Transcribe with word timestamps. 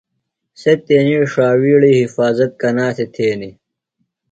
سےۡ 0.61 0.79
تیݨی 0.85 1.17
ݜاوِیڑیۡ 1.33 1.99
حفاظت 2.01 2.51
کنا 2.61 2.87
تھےۡ 2.95 3.09
تھینیۡ؟ 3.15 3.55